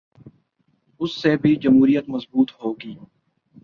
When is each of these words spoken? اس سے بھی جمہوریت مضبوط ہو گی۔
اس 0.99 1.21
سے 1.21 1.35
بھی 1.37 1.55
جمہوریت 1.55 2.09
مضبوط 2.09 2.51
ہو 2.63 2.73
گی۔ 2.73 2.95